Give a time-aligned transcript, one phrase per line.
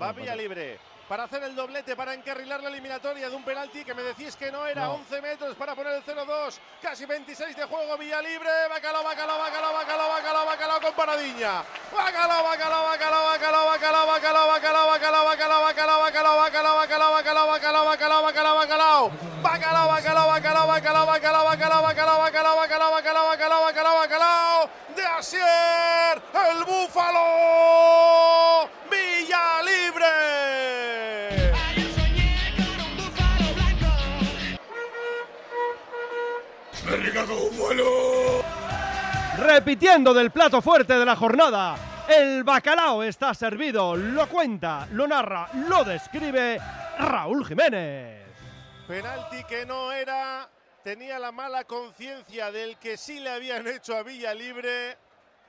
[0.00, 0.78] Va Villa libre
[1.08, 4.50] para hacer el doblete, para encarrilar la eliminatoria de un penalti que me decís que
[4.50, 4.90] no era.
[4.90, 6.58] 11 metros para poner el 0-2.
[6.82, 8.50] Casi 26 de juego, Villa libre.
[8.68, 11.64] Bacalao, bacalao, bacalao, bacalao, bacalao, bacalao con paradilla.
[11.94, 18.22] Bacalao, bacalao, bacalao, bacalao, bacalao, bacalao, bacalao, bacalao, bacalao, bacalao, bacalao, bacalao, bacalao, bacalao, bacalao,
[18.24, 19.10] bacalao, bacalao, bacalao.
[19.42, 24.70] Bacalao, bacalao, bacalao, bacalao, bacalao, bacalao, bacalao, bacalao, bacalao, bacalao, bacalao, bacalao, bacalao.
[24.96, 27.25] De Asier, el búfalo.
[39.38, 41.76] Repitiendo del plato fuerte de la jornada,
[42.08, 46.58] el bacalao está servido, lo cuenta, lo narra, lo describe
[46.98, 48.24] Raúl Jiménez.
[48.86, 50.48] Penalti que no era,
[50.84, 54.96] tenía la mala conciencia del que sí le habían hecho a Villa Libre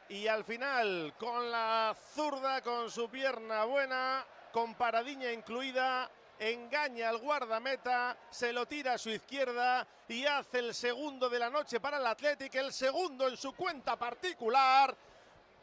[0.09, 7.17] y al final con la zurda, con su pierna buena, con paradiña incluida, engaña al
[7.17, 11.97] guardameta, se lo tira a su izquierda y hace el segundo de la noche para
[11.97, 14.95] el Athletic, el segundo en su cuenta particular.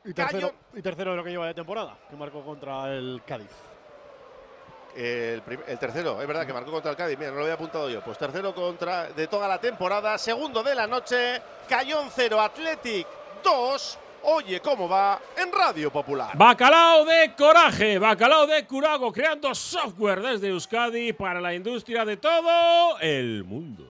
[0.04, 3.50] Y tercero, y tercero de lo que lleva de temporada, que marcó contra el Cádiz.
[4.94, 7.88] El, el, tercero, es verdad que marcó contra el Cádiz, mira, no lo había apuntado
[7.88, 8.02] yo.
[8.04, 13.06] Pues tercero contra de toda la temporada, segundo de la noche, Cayón 0, Athletic
[13.42, 13.98] 2.
[14.26, 16.36] Oye cómo va en Radio Popular.
[16.36, 22.98] Bacalao de coraje, bacalao de curago, creando software desde Euskadi para la industria de todo
[23.00, 23.82] el mundo.